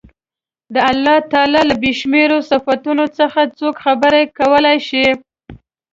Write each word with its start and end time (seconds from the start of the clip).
د 0.73 0.75
الله 0.91 1.17
تعالی 1.31 1.63
له 1.69 1.75
بې 1.81 1.91
شمېرو 1.99 2.37
صفتونو 2.49 3.05
څخه 3.17 3.39
څوک 3.57 3.75
خبرې 3.85 4.23
کولای 4.39 4.77
شي. 4.87 5.05